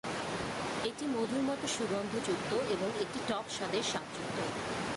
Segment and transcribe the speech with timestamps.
[0.85, 4.37] এটি মধুর মতো সুগন্ধযুক্ত এবং একটি টক স্বাদের স্বাদযুক্ত।